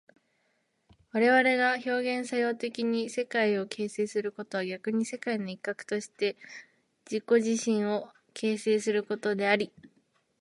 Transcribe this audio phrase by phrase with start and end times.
[1.11, 1.89] 我々が表
[2.19, 6.37] 現作用的に世界を形成することは逆に世界の一角として
[7.07, 9.71] 自己自身を形成することであり、